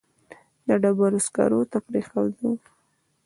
[0.67, 2.33] د ډبرو سکرو ته پرېښود.